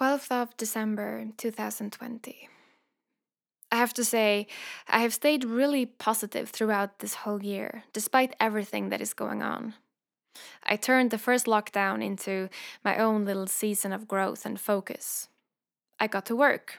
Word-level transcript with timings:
12th 0.00 0.32
of 0.32 0.56
December 0.56 1.26
2020. 1.36 2.48
I 3.70 3.76
have 3.76 3.92
to 3.92 4.02
say, 4.02 4.46
I 4.88 5.00
have 5.00 5.12
stayed 5.12 5.44
really 5.44 5.84
positive 5.84 6.48
throughout 6.48 7.00
this 7.00 7.16
whole 7.16 7.42
year, 7.42 7.84
despite 7.92 8.34
everything 8.40 8.88
that 8.88 9.02
is 9.02 9.12
going 9.12 9.42
on. 9.42 9.74
I 10.64 10.76
turned 10.76 11.10
the 11.10 11.18
first 11.18 11.44
lockdown 11.44 12.02
into 12.02 12.48
my 12.82 12.96
own 12.96 13.26
little 13.26 13.46
season 13.46 13.92
of 13.92 14.08
growth 14.08 14.46
and 14.46 14.58
focus. 14.58 15.28
I 15.98 16.06
got 16.06 16.24
to 16.26 16.36
work, 16.36 16.78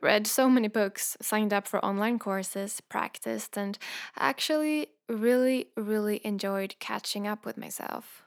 read 0.00 0.28
so 0.28 0.48
many 0.48 0.68
books, 0.68 1.16
signed 1.20 1.52
up 1.52 1.66
for 1.66 1.84
online 1.84 2.20
courses, 2.20 2.80
practiced, 2.80 3.58
and 3.58 3.76
actually 4.16 4.90
really, 5.08 5.70
really 5.76 6.20
enjoyed 6.22 6.76
catching 6.78 7.26
up 7.26 7.44
with 7.44 7.56
myself. 7.58 8.23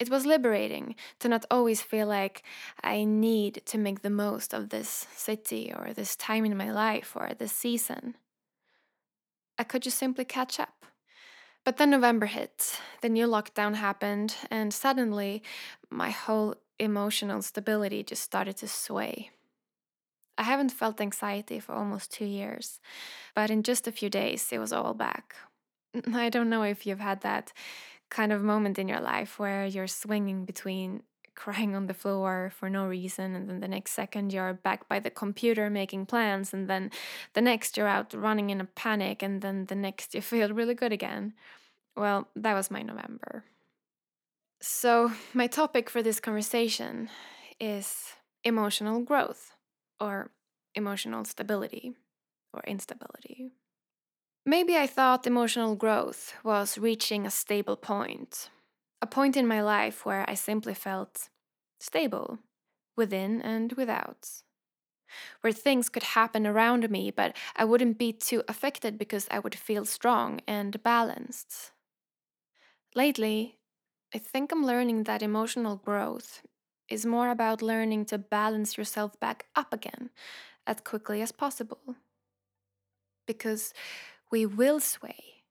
It 0.00 0.08
was 0.08 0.24
liberating 0.24 0.94
to 1.18 1.28
not 1.28 1.44
always 1.50 1.82
feel 1.82 2.06
like 2.06 2.42
I 2.82 3.04
need 3.04 3.62
to 3.66 3.76
make 3.76 4.00
the 4.00 4.08
most 4.08 4.54
of 4.54 4.70
this 4.70 5.06
city 5.14 5.72
or 5.76 5.92
this 5.92 6.16
time 6.16 6.46
in 6.46 6.56
my 6.56 6.72
life 6.72 7.12
or 7.14 7.32
this 7.38 7.52
season. 7.52 8.14
I 9.58 9.64
could 9.64 9.82
just 9.82 9.98
simply 9.98 10.24
catch 10.24 10.58
up. 10.58 10.86
But 11.64 11.76
then 11.76 11.90
November 11.90 12.24
hit, 12.24 12.80
the 13.02 13.10
new 13.10 13.26
lockdown 13.26 13.74
happened, 13.74 14.34
and 14.50 14.72
suddenly 14.72 15.42
my 15.90 16.08
whole 16.08 16.54
emotional 16.78 17.42
stability 17.42 18.02
just 18.02 18.22
started 18.22 18.56
to 18.56 18.68
sway. 18.68 19.30
I 20.38 20.44
haven't 20.44 20.72
felt 20.72 21.02
anxiety 21.02 21.60
for 21.60 21.72
almost 21.72 22.10
two 22.10 22.24
years, 22.24 22.80
but 23.34 23.50
in 23.50 23.62
just 23.62 23.86
a 23.86 23.92
few 23.92 24.08
days 24.08 24.48
it 24.50 24.58
was 24.58 24.72
all 24.72 24.94
back. 24.94 25.34
I 26.14 26.30
don't 26.30 26.48
know 26.48 26.62
if 26.62 26.86
you've 26.86 27.00
had 27.00 27.20
that 27.20 27.52
kind 28.10 28.32
of 28.32 28.42
moment 28.42 28.78
in 28.78 28.88
your 28.88 29.00
life 29.00 29.38
where 29.38 29.64
you're 29.64 29.86
swinging 29.86 30.44
between 30.44 31.02
crying 31.34 31.74
on 31.74 31.86
the 31.86 31.94
floor 31.94 32.52
for 32.54 32.68
no 32.68 32.86
reason 32.86 33.34
and 33.34 33.48
then 33.48 33.60
the 33.60 33.68
next 33.68 33.92
second 33.92 34.32
you're 34.32 34.52
back 34.52 34.88
by 34.88 34.98
the 35.00 35.10
computer 35.10 35.70
making 35.70 36.04
plans 36.04 36.52
and 36.52 36.68
then 36.68 36.90
the 37.32 37.40
next 37.40 37.76
you're 37.76 37.86
out 37.86 38.12
running 38.12 38.50
in 38.50 38.60
a 38.60 38.64
panic 38.64 39.22
and 39.22 39.40
then 39.40 39.64
the 39.66 39.74
next 39.74 40.14
you 40.14 40.20
feel 40.20 40.52
really 40.52 40.74
good 40.74 40.92
again? 40.92 41.32
Well 41.96 42.28
that 42.36 42.54
was 42.54 42.70
my 42.70 42.82
november. 42.82 43.44
So 44.60 45.12
my 45.34 45.46
topic 45.46 45.88
for 45.88 46.02
this 46.02 46.20
conversation 46.20 47.08
is 47.58 48.12
emotional 48.44 49.00
growth 49.00 49.52
or 49.98 50.30
emotional 50.74 51.24
stability 51.24 51.94
or 52.52 52.62
instability 52.66 53.52
Maybe 54.44 54.76
I 54.76 54.86
thought 54.86 55.26
emotional 55.26 55.74
growth 55.76 56.34
was 56.44 56.76
reaching 56.78 57.26
a 57.26 57.30
stable 57.30 57.76
point, 57.76 58.50
a 59.02 59.06
point 59.06 59.36
in 59.36 59.46
my 59.46 59.62
life 59.62 60.04
where 60.04 60.28
I 60.28 60.34
simply 60.34 60.74
felt 60.74 61.28
stable, 61.78 62.38
within 62.96 63.40
and 63.42 63.72
without. 63.74 64.42
Where 65.42 65.52
things 65.52 65.90
could 65.90 66.02
happen 66.02 66.46
around 66.46 66.88
me, 66.90 67.10
but 67.10 67.36
I 67.54 67.64
wouldn't 67.66 67.98
be 67.98 68.10
too 68.12 68.42
affected 68.48 68.96
because 68.96 69.28
I 69.30 69.38
would 69.38 69.54
feel 69.54 69.84
strong 69.84 70.40
and 70.46 70.82
balanced. 70.82 71.72
Lately, 72.94 73.58
I 74.14 74.18
think 74.18 74.52
I'm 74.52 74.64
learning 74.64 75.04
that 75.04 75.22
emotional 75.22 75.76
growth 75.76 76.42
is 76.88 77.04
more 77.06 77.30
about 77.30 77.62
learning 77.62 78.04
to 78.06 78.18
balance 78.18 78.76
yourself 78.78 79.18
back 79.20 79.46
up 79.56 79.72
again 79.72 80.10
as 80.66 80.80
quickly 80.82 81.22
as 81.22 81.32
possible. 81.32 81.96
Because 83.26 83.72
we 84.30 84.46
will 84.46 84.80
sway. 84.80 85.44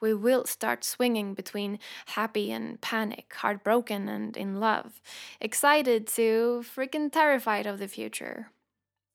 We 0.00 0.14
will 0.14 0.46
start 0.46 0.82
swinging 0.82 1.34
between 1.34 1.78
happy 2.06 2.50
and 2.50 2.80
panic, 2.80 3.32
heartbroken 3.36 4.08
and 4.08 4.36
in 4.36 4.58
love, 4.58 5.00
excited 5.40 6.08
to 6.08 6.64
freaking 6.74 7.12
terrified 7.12 7.66
of 7.66 7.78
the 7.78 7.86
future. 7.86 8.50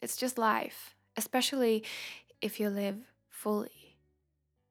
It's 0.02 0.16
just 0.16 0.38
life, 0.38 0.96
especially 1.18 1.84
if 2.40 2.60
you 2.60 2.70
live 2.70 3.12
fully, 3.30 3.98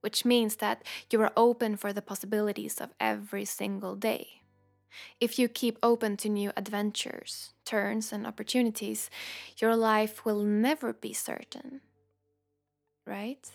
which 0.01 0.25
means 0.25 0.57
that 0.57 0.85
you 1.11 1.21
are 1.21 1.33
open 1.37 1.77
for 1.77 1.93
the 1.93 2.01
possibilities 2.01 2.81
of 2.81 2.95
every 2.99 3.45
single 3.45 3.95
day. 3.95 4.41
If 5.21 5.39
you 5.39 5.49
keep 5.49 5.79
open 5.83 6.17
to 6.19 6.31
new 6.31 6.53
adventures, 6.57 7.53
turns, 7.67 8.13
and 8.13 8.27
opportunities, 8.27 9.11
your 9.59 9.77
life 9.77 10.25
will 10.25 10.43
never 10.43 10.95
be 10.95 11.13
certain. 11.13 11.83
Right? 13.07 13.51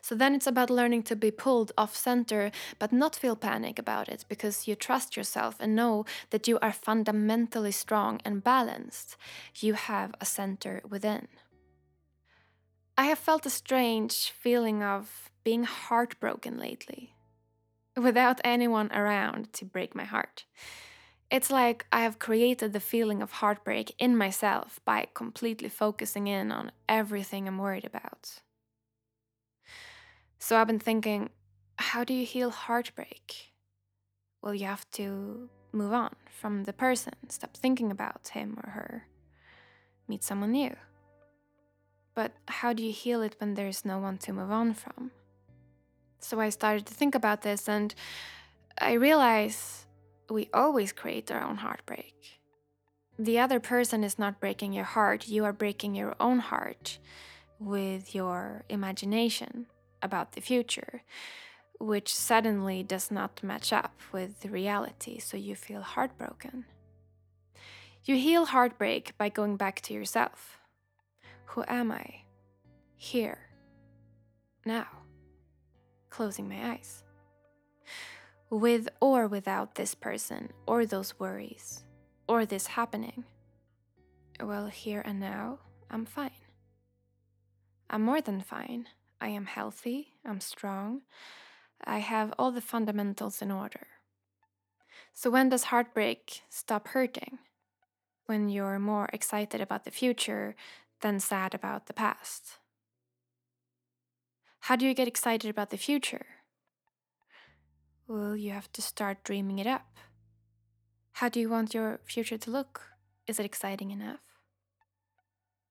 So 0.00 0.14
then 0.14 0.34
it's 0.34 0.46
about 0.46 0.70
learning 0.70 1.04
to 1.04 1.16
be 1.16 1.30
pulled 1.30 1.72
off 1.76 1.96
center, 1.96 2.50
but 2.78 2.92
not 2.92 3.16
feel 3.16 3.36
panic 3.36 3.78
about 3.78 4.08
it 4.08 4.24
because 4.28 4.66
you 4.68 4.74
trust 4.74 5.16
yourself 5.16 5.56
and 5.60 5.76
know 5.76 6.04
that 6.30 6.48
you 6.48 6.58
are 6.60 6.72
fundamentally 6.72 7.72
strong 7.72 8.20
and 8.24 8.42
balanced. 8.44 9.16
You 9.56 9.74
have 9.74 10.14
a 10.20 10.24
center 10.24 10.82
within. 10.88 11.28
I 12.96 13.04
have 13.04 13.18
felt 13.18 13.46
a 13.46 13.50
strange 13.50 14.30
feeling 14.30 14.82
of 14.82 15.30
being 15.44 15.64
heartbroken 15.64 16.58
lately, 16.58 17.14
without 17.96 18.40
anyone 18.44 18.92
around 18.92 19.52
to 19.54 19.64
break 19.64 19.94
my 19.94 20.04
heart. 20.04 20.44
It's 21.30 21.50
like 21.50 21.86
I 21.92 22.00
have 22.00 22.18
created 22.18 22.72
the 22.72 22.80
feeling 22.80 23.22
of 23.22 23.32
heartbreak 23.32 23.94
in 23.98 24.16
myself 24.16 24.80
by 24.84 25.08
completely 25.14 25.68
focusing 25.68 26.26
in 26.26 26.50
on 26.50 26.72
everything 26.88 27.46
I'm 27.46 27.58
worried 27.58 27.84
about. 27.84 28.40
So 30.38 30.56
I've 30.56 30.68
been 30.68 30.78
thinking, 30.78 31.30
how 31.76 32.04
do 32.04 32.14
you 32.14 32.24
heal 32.24 32.50
heartbreak? 32.50 33.52
Well, 34.40 34.54
you 34.54 34.66
have 34.66 34.88
to 34.92 35.50
move 35.72 35.92
on 35.92 36.14
from 36.30 36.64
the 36.64 36.72
person, 36.72 37.14
stop 37.28 37.56
thinking 37.56 37.90
about 37.90 38.28
him 38.28 38.58
or 38.62 38.70
her, 38.70 39.08
meet 40.06 40.22
someone 40.22 40.52
new. 40.52 40.74
But 42.14 42.32
how 42.46 42.72
do 42.72 42.82
you 42.82 42.92
heal 42.92 43.20
it 43.22 43.36
when 43.38 43.54
there's 43.54 43.84
no 43.84 43.98
one 43.98 44.18
to 44.18 44.32
move 44.32 44.50
on 44.50 44.74
from? 44.74 45.10
So 46.20 46.40
I 46.40 46.48
started 46.50 46.86
to 46.86 46.94
think 46.94 47.14
about 47.14 47.42
this 47.42 47.68
and 47.68 47.94
I 48.80 48.92
realized 48.92 49.86
we 50.30 50.48
always 50.54 50.92
create 50.92 51.30
our 51.30 51.42
own 51.42 51.56
heartbreak. 51.56 52.40
The 53.18 53.40
other 53.40 53.58
person 53.58 54.04
is 54.04 54.18
not 54.18 54.40
breaking 54.40 54.72
your 54.72 54.84
heart, 54.84 55.26
you 55.26 55.44
are 55.44 55.52
breaking 55.52 55.96
your 55.96 56.14
own 56.20 56.38
heart 56.38 56.98
with 57.58 58.14
your 58.14 58.64
imagination 58.68 59.66
about 60.02 60.32
the 60.32 60.40
future, 60.40 61.02
which 61.78 62.14
suddenly 62.14 62.82
does 62.82 63.10
not 63.10 63.42
match 63.42 63.72
up 63.72 64.00
with 64.12 64.44
reality, 64.46 65.18
so 65.18 65.36
you 65.36 65.54
feel 65.54 65.82
heartbroken. 65.82 66.64
You 68.04 68.16
heal 68.16 68.46
heartbreak 68.46 69.16
by 69.18 69.28
going 69.28 69.56
back 69.56 69.80
to 69.82 69.94
yourself. 69.94 70.58
Who 71.46 71.64
am 71.68 71.92
I? 71.92 72.22
Here. 72.96 73.38
Now. 74.64 74.86
Closing 76.10 76.48
my 76.48 76.72
eyes. 76.72 77.02
With 78.50 78.88
or 79.00 79.26
without 79.26 79.74
this 79.74 79.94
person, 79.94 80.52
or 80.66 80.86
those 80.86 81.18
worries, 81.20 81.84
or 82.26 82.46
this 82.46 82.66
happening. 82.66 83.24
Well, 84.40 84.68
here 84.68 85.02
and 85.04 85.20
now, 85.20 85.58
I'm 85.90 86.06
fine. 86.06 86.30
I'm 87.90 88.02
more 88.02 88.20
than 88.20 88.40
fine. 88.40 88.86
I 89.20 89.28
am 89.28 89.46
healthy, 89.46 90.14
I'm 90.24 90.40
strong, 90.40 91.02
I 91.84 91.98
have 91.98 92.32
all 92.38 92.52
the 92.52 92.60
fundamentals 92.60 93.42
in 93.42 93.50
order. 93.50 93.86
So, 95.12 95.30
when 95.30 95.48
does 95.48 95.64
heartbreak 95.64 96.42
stop 96.48 96.88
hurting? 96.88 97.38
When 98.26 98.48
you're 98.48 98.78
more 98.78 99.08
excited 99.12 99.60
about 99.60 99.84
the 99.84 99.90
future 99.90 100.54
than 101.00 101.18
sad 101.20 101.54
about 101.54 101.86
the 101.86 101.92
past. 101.92 102.58
How 104.60 104.76
do 104.76 104.86
you 104.86 104.94
get 104.94 105.08
excited 105.08 105.48
about 105.48 105.70
the 105.70 105.78
future? 105.78 106.26
Well, 108.06 108.36
you 108.36 108.50
have 108.52 108.70
to 108.72 108.82
start 108.82 109.24
dreaming 109.24 109.58
it 109.58 109.66
up. 109.66 109.98
How 111.12 111.28
do 111.28 111.40
you 111.40 111.48
want 111.48 111.74
your 111.74 112.00
future 112.04 112.38
to 112.38 112.50
look? 112.50 112.82
Is 113.26 113.38
it 113.38 113.46
exciting 113.46 113.90
enough? 113.90 114.20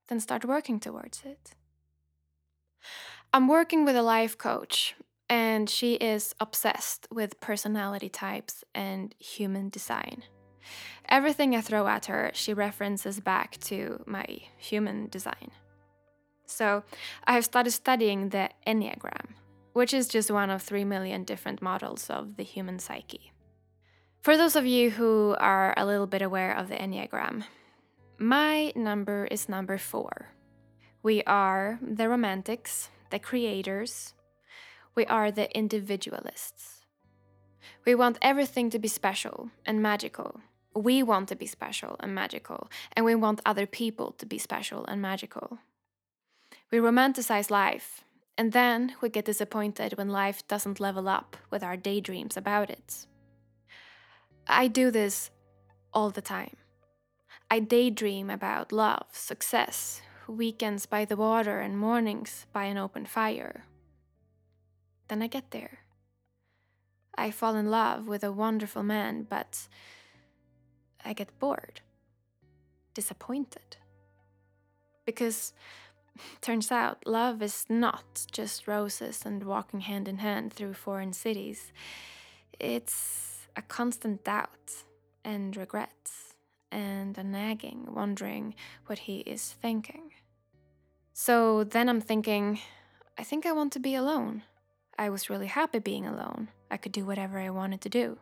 Then 0.07 0.19
start 0.19 0.45
working 0.45 0.79
towards 0.79 1.21
it. 1.25 1.51
I'm 3.37 3.47
working 3.47 3.85
with 3.85 3.95
a 3.95 4.01
life 4.01 4.35
coach, 4.35 4.95
and 5.29 5.69
she 5.69 5.93
is 5.93 6.33
obsessed 6.39 7.07
with 7.11 7.39
personality 7.39 8.09
types 8.09 8.63
and 8.73 9.13
human 9.19 9.69
design. 9.69 10.23
Everything 11.07 11.55
I 11.55 11.61
throw 11.61 11.87
at 11.87 12.07
her, 12.07 12.31
she 12.33 12.55
references 12.55 13.19
back 13.19 13.59
to 13.65 14.03
my 14.07 14.25
human 14.57 15.07
design. 15.09 15.51
So 16.47 16.83
I 17.25 17.33
have 17.33 17.45
started 17.45 17.73
studying 17.73 18.29
the 18.29 18.49
Enneagram, 18.65 19.35
which 19.73 19.93
is 19.93 20.07
just 20.07 20.31
one 20.31 20.49
of 20.49 20.63
3 20.63 20.83
million 20.85 21.23
different 21.23 21.61
models 21.61 22.09
of 22.09 22.37
the 22.37 22.43
human 22.43 22.79
psyche. 22.79 23.31
For 24.23 24.35
those 24.35 24.55
of 24.55 24.65
you 24.65 24.89
who 24.89 25.35
are 25.39 25.75
a 25.77 25.85
little 25.85 26.07
bit 26.07 26.23
aware 26.23 26.57
of 26.57 26.69
the 26.69 26.75
Enneagram, 26.75 27.43
my 28.17 28.73
number 28.75 29.27
is 29.29 29.47
number 29.47 29.77
four. 29.77 30.29
We 31.03 31.21
are 31.25 31.77
the 31.83 32.09
romantics, 32.09 32.89
the 33.09 33.19
creators. 33.19 34.13
We 34.95 35.05
are 35.05 35.31
the 35.31 35.55
individualists. 35.55 36.85
We 37.85 37.95
want 37.95 38.17
everything 38.21 38.69
to 38.71 38.79
be 38.79 38.87
special 38.87 39.49
and 39.65 39.81
magical. 39.81 40.41
We 40.75 41.01
want 41.03 41.29
to 41.29 41.35
be 41.35 41.47
special 41.47 41.95
and 41.99 42.13
magical, 42.13 42.69
and 42.93 43.05
we 43.05 43.15
want 43.15 43.41
other 43.45 43.65
people 43.65 44.11
to 44.13 44.25
be 44.25 44.37
special 44.37 44.85
and 44.85 45.01
magical. 45.01 45.59
We 46.71 46.79
romanticize 46.79 47.49
life, 47.49 48.03
and 48.37 48.51
then 48.51 48.95
we 49.01 49.09
get 49.09 49.25
disappointed 49.25 49.97
when 49.97 50.09
life 50.09 50.47
doesn't 50.47 50.79
level 50.79 51.07
up 51.07 51.37
with 51.49 51.63
our 51.63 51.77
daydreams 51.77 52.37
about 52.37 52.69
it. 52.69 53.07
I 54.47 54.67
do 54.67 54.91
this 54.91 55.31
all 55.93 56.09
the 56.09 56.21
time. 56.21 56.57
I 57.49 57.59
daydream 57.59 58.29
about 58.29 58.71
love, 58.71 59.07
success, 59.13 60.01
weekends 60.27 60.85
by 60.85 61.05
the 61.05 61.15
water, 61.15 61.59
and 61.59 61.77
mornings 61.77 62.45
by 62.51 62.65
an 62.65 62.77
open 62.77 63.05
fire. 63.05 63.65
Then 65.07 65.21
I 65.21 65.27
get 65.27 65.51
there. 65.51 65.79
I 67.17 67.31
fall 67.31 67.55
in 67.55 67.71
love 67.71 68.07
with 68.07 68.23
a 68.23 68.31
wonderful 68.31 68.83
man, 68.83 69.25
but 69.27 69.67
I 71.03 71.13
get 71.13 71.39
bored, 71.39 71.81
disappointed. 72.93 73.77
Because 75.05 75.53
turns 76.41 76.71
out 76.71 77.07
love 77.07 77.41
is 77.41 77.65
not 77.69 78.25
just 78.31 78.67
roses 78.67 79.23
and 79.25 79.43
walking 79.43 79.81
hand 79.81 80.07
in 80.07 80.19
hand 80.19 80.53
through 80.53 80.73
foreign 80.73 81.13
cities. 81.13 81.71
It's 82.59 83.47
a 83.55 83.61
constant 83.61 84.23
doubt 84.23 84.83
and 85.23 85.57
regrets 85.57 86.35
and 86.71 87.17
a 87.17 87.23
nagging, 87.23 87.87
wondering 87.93 88.53
what 88.85 88.99
he 88.99 89.19
is 89.19 89.55
thinking. 89.61 90.11
So 91.19 91.63
then 91.63 91.89
I'm 91.89 91.99
thinking, 91.99 92.59
I 93.17 93.23
think 93.23 93.47
I 93.47 93.51
want 93.51 93.73
to 93.73 93.79
be 93.79 93.95
alone. 93.95 94.43
I 94.99 95.09
was 95.09 95.31
really 95.31 95.47
happy 95.47 95.79
being 95.79 96.05
alone. 96.05 96.49
I 96.69 96.77
could 96.77 96.91
do 96.91 97.07
whatever 97.07 97.39
I 97.39 97.49
wanted 97.49 97.81
to 97.81 97.89
do. 97.89 98.19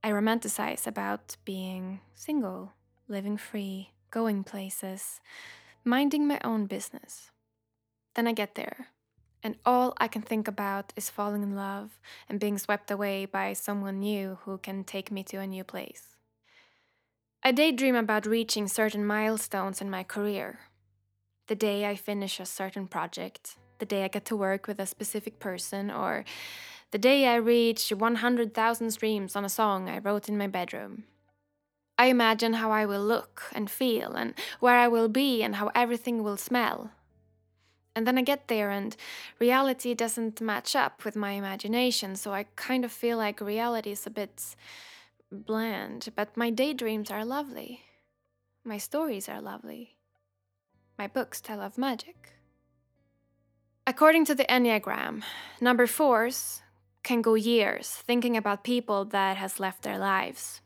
I 0.00 0.12
romanticize 0.12 0.86
about 0.86 1.36
being 1.44 2.02
single, 2.14 2.74
living 3.08 3.36
free, 3.36 3.90
going 4.12 4.44
places, 4.44 5.20
minding 5.84 6.28
my 6.28 6.38
own 6.44 6.66
business. 6.66 7.32
Then 8.14 8.28
I 8.28 8.32
get 8.32 8.54
there, 8.54 8.90
and 9.42 9.56
all 9.66 9.92
I 9.98 10.06
can 10.06 10.22
think 10.22 10.46
about 10.46 10.92
is 10.94 11.10
falling 11.10 11.42
in 11.42 11.56
love 11.56 11.98
and 12.28 12.38
being 12.38 12.58
swept 12.58 12.92
away 12.92 13.26
by 13.26 13.54
someone 13.54 13.98
new 13.98 14.38
who 14.44 14.58
can 14.58 14.84
take 14.84 15.10
me 15.10 15.24
to 15.24 15.38
a 15.38 15.48
new 15.48 15.64
place. 15.64 16.16
I 17.42 17.50
daydream 17.50 17.96
about 17.96 18.24
reaching 18.24 18.68
certain 18.68 19.04
milestones 19.04 19.80
in 19.80 19.90
my 19.90 20.04
career. 20.04 20.60
The 21.48 21.54
day 21.54 21.86
I 21.86 21.94
finish 21.94 22.40
a 22.40 22.46
certain 22.46 22.88
project, 22.88 23.56
the 23.78 23.86
day 23.86 24.04
I 24.04 24.08
get 24.08 24.24
to 24.26 24.36
work 24.36 24.66
with 24.66 24.80
a 24.80 24.86
specific 24.86 25.38
person, 25.38 25.90
or 25.90 26.24
the 26.90 26.98
day 26.98 27.28
I 27.28 27.36
reach 27.36 27.90
100,000 27.90 28.90
streams 28.90 29.36
on 29.36 29.44
a 29.44 29.48
song 29.48 29.88
I 29.88 29.98
wrote 29.98 30.28
in 30.28 30.36
my 30.36 30.48
bedroom. 30.48 31.04
I 31.98 32.06
imagine 32.06 32.54
how 32.54 32.72
I 32.72 32.84
will 32.84 33.04
look 33.04 33.44
and 33.54 33.70
feel, 33.70 34.12
and 34.12 34.34
where 34.58 34.76
I 34.76 34.88
will 34.88 35.08
be, 35.08 35.42
and 35.42 35.56
how 35.56 35.70
everything 35.74 36.24
will 36.24 36.36
smell. 36.36 36.90
And 37.94 38.06
then 38.06 38.18
I 38.18 38.22
get 38.22 38.48
there, 38.48 38.70
and 38.70 38.96
reality 39.38 39.94
doesn't 39.94 40.40
match 40.40 40.74
up 40.74 41.04
with 41.04 41.16
my 41.16 41.32
imagination, 41.32 42.16
so 42.16 42.32
I 42.32 42.46
kind 42.56 42.84
of 42.84 42.92
feel 42.92 43.18
like 43.18 43.40
reality 43.40 43.92
is 43.92 44.06
a 44.06 44.10
bit 44.10 44.56
bland, 45.30 46.08
but 46.16 46.36
my 46.36 46.50
daydreams 46.50 47.10
are 47.10 47.24
lovely. 47.24 47.82
My 48.64 48.78
stories 48.78 49.28
are 49.28 49.40
lovely. 49.40 49.95
My 50.98 51.06
books 51.06 51.40
tell 51.40 51.60
of 51.60 51.76
magic. 51.76 52.32
According 53.86 54.24
to 54.26 54.34
the 54.34 54.44
Enneagram, 54.44 55.22
number 55.60 55.86
fours 55.86 56.62
can 57.02 57.22
go 57.22 57.34
years 57.34 57.88
thinking 57.88 58.36
about 58.36 58.64
people 58.64 59.04
that 59.04 59.36
has 59.36 59.60
left 59.60 59.82
their 59.82 59.98
lives. 59.98 60.60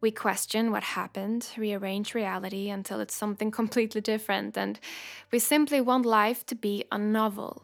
We 0.00 0.10
question 0.10 0.70
what 0.70 0.82
happened, 0.82 1.48
rearrange 1.56 2.14
reality 2.14 2.70
until 2.70 3.00
it's 3.00 3.14
something 3.14 3.50
completely 3.60 4.00
different, 4.00 4.56
and 4.56 4.80
we 5.30 5.38
simply 5.38 5.80
want 5.80 6.06
life 6.06 6.44
to 6.46 6.54
be 6.54 6.84
a 6.90 6.98
novel. 6.98 7.62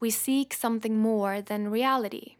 We 0.00 0.10
seek 0.10 0.52
something 0.52 0.98
more 0.98 1.40
than 1.40 1.70
reality. 1.70 2.36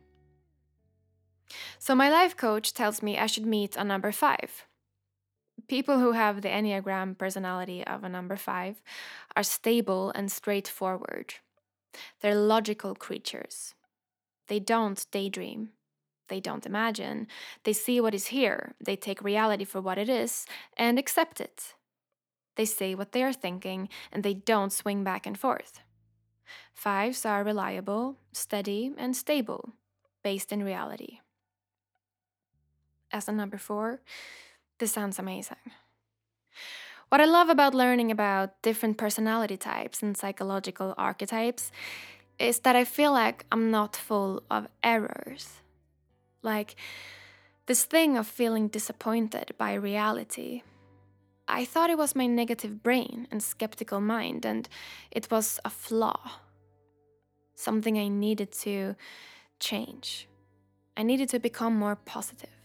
So, 1.78 1.94
my 1.94 2.10
life 2.10 2.36
coach 2.36 2.74
tells 2.74 3.02
me 3.02 3.18
I 3.18 3.26
should 3.26 3.46
meet 3.46 3.76
a 3.76 3.84
number 3.84 4.12
five. 4.12 4.66
People 5.72 6.00
who 6.00 6.12
have 6.12 6.42
the 6.42 6.50
Enneagram 6.50 7.16
personality 7.16 7.82
of 7.86 8.04
a 8.04 8.08
number 8.10 8.36
five 8.36 8.82
are 9.34 9.42
stable 9.42 10.12
and 10.14 10.30
straightforward. 10.30 11.32
They're 12.20 12.34
logical 12.34 12.94
creatures. 12.94 13.74
They 14.48 14.60
don't 14.60 15.06
daydream. 15.10 15.70
They 16.28 16.40
don't 16.40 16.66
imagine. 16.66 17.26
They 17.64 17.72
see 17.72 18.02
what 18.02 18.14
is 18.14 18.26
here. 18.26 18.74
They 18.84 18.96
take 18.96 19.24
reality 19.24 19.64
for 19.64 19.80
what 19.80 19.96
it 19.96 20.10
is 20.10 20.44
and 20.76 20.98
accept 20.98 21.40
it. 21.40 21.72
They 22.56 22.66
say 22.66 22.94
what 22.94 23.12
they 23.12 23.22
are 23.22 23.32
thinking 23.32 23.88
and 24.12 24.22
they 24.22 24.34
don't 24.34 24.74
swing 24.74 25.02
back 25.02 25.26
and 25.26 25.38
forth. 25.38 25.80
Fives 26.74 27.24
are 27.24 27.42
reliable, 27.42 28.18
steady, 28.30 28.92
and 28.98 29.16
stable, 29.16 29.70
based 30.22 30.52
in 30.52 30.62
reality 30.64 31.20
as 33.12 33.28
a 33.28 33.32
number 33.32 33.58
four, 33.58 34.00
this 34.78 34.92
sounds 34.92 35.18
amazing. 35.18 35.72
What 37.08 37.20
I 37.20 37.26
love 37.26 37.50
about 37.50 37.74
learning 37.74 38.10
about 38.10 38.62
different 38.62 38.96
personality 38.96 39.58
types 39.58 40.02
and 40.02 40.16
psychological 40.16 40.94
archetypes 40.96 41.70
is 42.38 42.60
that 42.60 42.74
I 42.74 42.84
feel 42.84 43.12
like 43.12 43.44
I'm 43.52 43.70
not 43.70 43.96
full 43.96 44.42
of 44.50 44.66
errors. 44.82 45.60
Like 46.42 46.74
this 47.66 47.84
thing 47.84 48.16
of 48.16 48.26
feeling 48.26 48.68
disappointed 48.68 49.54
by 49.58 49.74
reality. 49.74 50.62
I 51.46 51.64
thought 51.64 51.90
it 51.90 51.98
was 51.98 52.16
my 52.16 52.26
negative 52.26 52.82
brain 52.82 53.28
and 53.30 53.42
skeptical 53.42 54.00
mind, 54.00 54.46
and 54.46 54.68
it 55.10 55.30
was 55.30 55.60
a 55.64 55.70
flaw. 55.70 56.40
Something 57.54 57.98
I 57.98 58.08
needed 58.08 58.52
to 58.62 58.96
change. 59.60 60.28
I 60.96 61.02
needed 61.02 61.28
to 61.28 61.38
become 61.38 61.76
more 61.76 61.96
positive. 61.96 62.61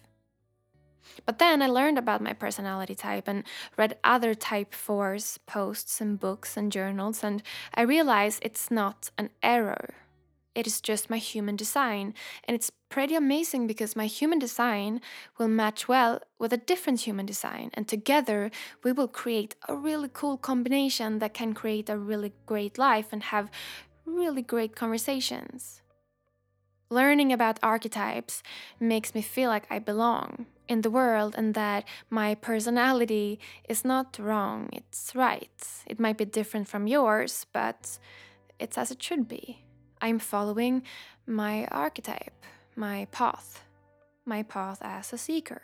But 1.26 1.40
then 1.40 1.62
I 1.62 1.68
learned 1.68 1.98
about 1.98 2.22
my 2.22 2.34
personality 2.34 2.96
type 2.96 3.28
and 3.28 3.44
read 3.78 3.98
other 4.04 4.34
type 4.34 4.74
4s 4.74 5.40
posts 5.46 6.02
and 6.02 6.20
books 6.20 6.58
and 6.58 6.72
journals, 6.72 7.24
and 7.24 7.44
I 7.74 7.82
realized 7.82 8.40
it's 8.44 8.72
not 8.72 9.12
an 9.18 9.30
error. 9.42 9.96
It 10.56 10.66
is 10.66 10.82
just 10.82 11.10
my 11.10 11.18
human 11.18 11.56
design, 11.56 12.16
and 12.46 12.56
it's 12.56 12.72
pretty 12.90 13.14
amazing 13.14 13.68
because 13.68 13.96
my 13.96 14.08
human 14.08 14.40
design 14.40 15.02
will 15.38 15.48
match 15.48 15.88
well 15.88 16.20
with 16.40 16.52
a 16.52 16.58
different 16.58 17.02
human 17.02 17.28
design, 17.28 17.70
and 17.76 17.88
together 17.88 18.50
we 18.84 18.92
will 18.92 19.08
create 19.08 19.56
a 19.68 19.76
really 19.76 20.10
cool 20.12 20.36
combination 20.36 21.20
that 21.20 21.36
can 21.36 21.54
create 21.54 21.90
a 21.90 21.98
really 21.98 22.34
great 22.48 22.78
life 22.80 23.10
and 23.12 23.24
have 23.24 23.52
really 24.06 24.42
great 24.42 24.76
conversations. 24.76 25.82
Learning 26.90 27.32
about 27.34 27.60
archetypes 27.62 28.42
makes 28.80 29.14
me 29.14 29.22
feel 29.22 29.50
like 29.50 29.68
I 29.70 29.78
belong 29.78 30.48
in 30.68 30.82
the 30.82 30.90
world 30.90 31.36
and 31.38 31.54
that 31.54 31.86
my 32.10 32.36
personality 32.36 33.40
is 33.68 33.86
not 33.86 34.18
wrong, 34.20 34.70
it's 34.72 35.16
right. 35.16 35.68
It 35.86 36.00
might 36.00 36.18
be 36.18 36.26
different 36.26 36.68
from 36.68 36.88
yours, 36.88 37.46
but 37.54 37.98
it's 38.60 38.78
as 38.78 38.92
it 38.92 39.02
should 39.02 39.28
be. 39.28 39.64
I'm 40.02 40.20
following 40.20 40.84
my 41.26 41.66
archetype, 41.68 42.46
my 42.76 43.08
path, 43.12 43.64
my 44.26 44.44
path 44.44 44.80
as 44.82 45.14
a 45.14 45.18
seeker. 45.18 45.62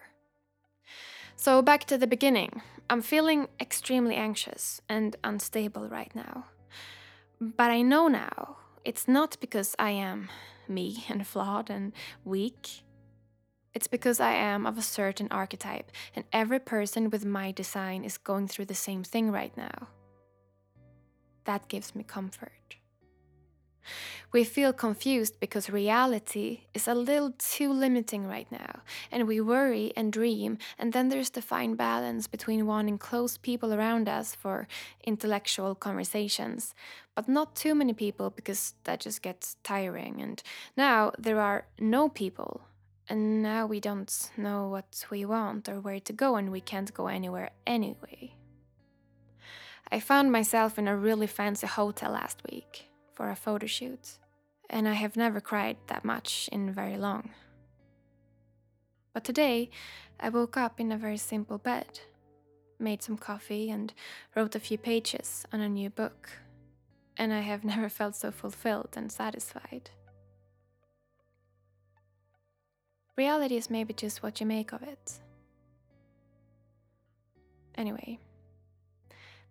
So, 1.36 1.62
back 1.62 1.86
to 1.86 1.98
the 1.98 2.08
beginning. 2.08 2.62
I'm 2.90 3.02
feeling 3.02 3.48
extremely 3.60 4.16
anxious 4.16 4.82
and 4.88 5.16
unstable 5.24 5.88
right 5.88 6.14
now. 6.16 6.46
But 7.40 7.72
I 7.72 7.82
know 7.82 8.08
now 8.08 8.58
it's 8.86 9.08
not 9.08 9.38
because 9.40 9.76
I 9.80 9.92
am 9.92 10.30
me 10.68 11.06
and 11.10 11.26
flawed 11.26 11.70
and 11.70 11.94
weak. 12.24 12.83
It's 13.74 13.88
because 13.88 14.20
I 14.20 14.34
am 14.34 14.66
of 14.68 14.78
a 14.78 14.84
certain 14.84 15.28
archetype, 15.32 15.92
and 16.16 16.26
every 16.32 16.60
person 16.60 17.10
with 17.10 17.26
my 17.26 17.52
design 17.52 18.04
is 18.04 18.18
going 18.18 18.48
through 18.48 18.66
the 18.66 18.76
same 18.76 19.04
thing 19.04 19.32
right 19.32 19.56
now. 19.58 19.88
That 21.46 21.68
gives 21.68 21.96
me 21.96 22.04
comfort. 22.04 22.52
We 24.32 24.44
feel 24.44 24.74
confused 24.74 25.40
because 25.40 25.70
reality 25.70 26.62
is 26.74 26.88
a 26.88 26.96
little 26.96 27.34
too 27.38 27.74
limiting 27.74 28.26
right 28.28 28.50
now, 28.52 28.82
and 29.12 29.28
we 29.28 29.42
worry 29.42 29.92
and 29.96 30.14
dream, 30.14 30.58
and 30.80 30.94
then 30.94 31.10
there's 31.10 31.32
the 31.32 31.42
fine 31.42 31.76
balance 31.76 32.28
between 32.28 32.66
wanting 32.66 32.98
close 32.98 33.38
people 33.38 33.74
around 33.74 34.08
us 34.08 34.36
for 34.36 34.68
intellectual 35.04 35.76
conversations, 35.76 36.74
but 37.16 37.28
not 37.28 37.56
too 37.56 37.76
many 37.76 37.94
people 37.94 38.30
because 38.30 38.74
that 38.86 39.02
just 39.02 39.22
gets 39.22 39.58
tiring, 39.64 40.22
and 40.22 40.42
now 40.78 41.12
there 41.20 41.40
are 41.40 41.66
no 41.80 42.08
people 42.08 42.62
and 43.10 43.44
now 43.44 43.66
we 43.66 43.80
don't 43.80 44.32
know 44.38 44.68
what 44.68 45.06
we 45.10 45.26
want 45.26 45.68
or 45.68 45.80
where 45.80 46.00
to 46.00 46.14
go, 46.14 46.36
and 46.36 46.52
we 46.52 46.62
can't 46.62 46.94
go 46.94 47.08
anywhere 47.08 47.52
anyway. 47.68 48.36
I 49.92 50.00
found 50.00 50.32
myself 50.32 50.80
in 50.80 50.88
a 50.88 50.98
really 50.98 51.28
fancy 51.28 51.68
hotel 51.68 52.14
last 52.14 52.42
week 52.50 52.90
for 53.14 53.30
a 53.30 53.36
photo 53.36 53.68
shoot, 53.68 54.18
and 54.70 54.88
I 54.88 54.94
have 54.94 55.16
never 55.16 55.42
cried 55.42 55.78
that 55.88 56.06
much 56.06 56.50
in 56.52 56.72
very 56.72 56.98
long. 56.98 57.32
But 59.14 59.24
today, 59.24 59.70
I 60.20 60.30
woke 60.30 60.58
up 60.58 60.80
in 60.80 60.92
a 60.92 60.98
very 60.98 61.18
simple 61.18 61.60
bed, 61.60 62.00
made 62.80 63.04
some 63.04 63.18
coffee, 63.18 63.70
and 63.70 63.94
wrote 64.36 64.56
a 64.56 64.60
few 64.60 64.78
pages 64.78 65.46
on 65.54 65.62
a 65.62 65.70
new 65.70 65.90
book. 65.90 66.30
And 67.16 67.32
I 67.32 67.42
have 67.42 67.64
never 67.74 67.90
felt 67.90 68.16
so 68.16 68.32
fulfilled 68.32 68.96
and 68.96 69.12
satisfied. 69.12 69.92
Reality 73.16 73.58
is 73.58 73.70
maybe 73.70 73.94
just 73.94 74.24
what 74.24 74.40
you 74.40 74.46
make 74.46 74.72
of 74.74 74.82
it. 74.82 75.14
Anyway, 77.76 78.20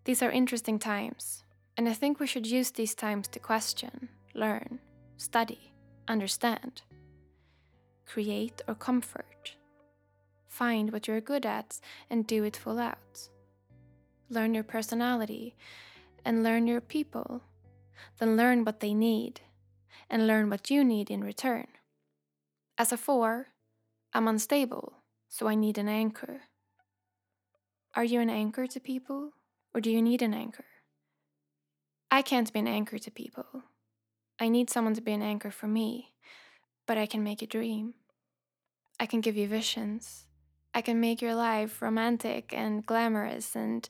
these 0.04 0.22
are 0.22 0.30
interesting 0.30 0.78
times, 0.78 1.44
and 1.76 1.88
I 1.88 1.92
think 1.92 2.18
we 2.18 2.26
should 2.26 2.46
use 2.46 2.70
these 2.70 2.94
times 2.94 3.28
to 3.28 3.38
question, 3.38 4.08
learn, 4.34 4.80
study, 5.16 5.72
understand, 6.08 6.82
create 8.06 8.60
or 8.66 8.74
comfort. 8.74 9.56
Find 10.48 10.92
what 10.92 11.08
you're 11.08 11.20
good 11.20 11.46
at 11.46 11.80
and 12.10 12.26
do 12.26 12.44
it 12.44 12.56
full 12.56 12.78
out. 12.78 13.28
Learn 14.28 14.54
your 14.54 14.64
personality 14.64 15.54
and 16.24 16.42
learn 16.42 16.66
your 16.66 16.80
people. 16.80 17.42
Then 18.18 18.36
learn 18.36 18.64
what 18.64 18.80
they 18.80 18.94
need 18.94 19.40
and 20.10 20.26
learn 20.26 20.50
what 20.50 20.70
you 20.70 20.84
need 20.84 21.10
in 21.10 21.22
return. 21.22 21.68
As 22.82 22.90
a 22.90 22.96
four, 22.96 23.46
I'm 24.12 24.26
unstable, 24.26 25.04
so 25.28 25.46
I 25.46 25.54
need 25.54 25.78
an 25.78 25.88
anchor. 25.88 26.40
Are 27.94 28.02
you 28.02 28.18
an 28.18 28.28
anchor 28.28 28.66
to 28.66 28.80
people, 28.80 29.34
or 29.72 29.80
do 29.80 29.88
you 29.88 30.02
need 30.02 30.20
an 30.20 30.34
anchor? 30.34 30.64
I 32.10 32.22
can't 32.22 32.52
be 32.52 32.58
an 32.58 32.66
anchor 32.66 32.98
to 32.98 33.10
people. 33.12 33.62
I 34.40 34.48
need 34.48 34.68
someone 34.68 34.94
to 34.94 35.00
be 35.00 35.12
an 35.12 35.22
anchor 35.22 35.52
for 35.52 35.68
me, 35.68 36.14
but 36.88 36.98
I 36.98 37.06
can 37.06 37.22
make 37.22 37.40
you 37.40 37.46
dream. 37.46 37.94
I 38.98 39.06
can 39.06 39.20
give 39.20 39.36
you 39.36 39.46
visions. 39.46 40.26
I 40.74 40.80
can 40.80 40.98
make 40.98 41.22
your 41.22 41.36
life 41.36 41.82
romantic 41.82 42.52
and 42.52 42.84
glamorous 42.84 43.54
and 43.54 43.88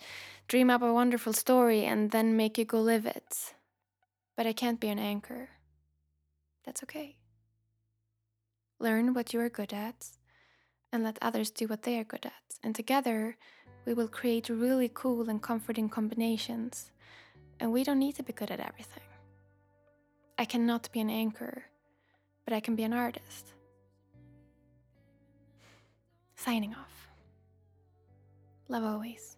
dream 0.48 0.68
up 0.68 0.82
a 0.82 0.92
wonderful 0.92 1.32
story 1.32 1.86
and 1.86 2.10
then 2.10 2.36
make 2.36 2.58
you 2.58 2.66
go 2.66 2.82
live 2.82 3.06
it. 3.06 3.54
But 4.36 4.46
I 4.46 4.52
can't 4.52 4.80
be 4.80 4.90
an 4.90 4.98
anchor. 4.98 5.48
That's 6.66 6.82
okay. 6.82 7.16
Learn 8.82 9.14
what 9.14 9.32
you 9.32 9.38
are 9.38 9.48
good 9.48 9.72
at 9.72 10.08
and 10.92 11.04
let 11.04 11.16
others 11.22 11.52
do 11.52 11.68
what 11.68 11.84
they 11.84 12.00
are 12.00 12.04
good 12.04 12.26
at. 12.26 12.32
And 12.64 12.74
together, 12.74 13.36
we 13.84 13.94
will 13.94 14.08
create 14.08 14.48
really 14.48 14.90
cool 14.92 15.30
and 15.30 15.40
comforting 15.40 15.88
combinations. 15.88 16.90
And 17.60 17.70
we 17.70 17.84
don't 17.84 18.00
need 18.00 18.16
to 18.16 18.24
be 18.24 18.32
good 18.32 18.50
at 18.50 18.58
everything. 18.58 19.04
I 20.36 20.44
cannot 20.44 20.90
be 20.90 20.98
an 20.98 21.10
anchor, 21.10 21.62
but 22.44 22.52
I 22.52 22.58
can 22.58 22.74
be 22.74 22.82
an 22.82 22.92
artist. 22.92 23.52
Signing 26.34 26.74
off. 26.74 27.08
Love 28.66 28.82
always. 28.82 29.36